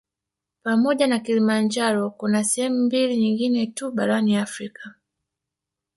[0.63, 4.93] Pamoja na Kilimanjaro kuna sehemu mbili nyingine tu barani Afrika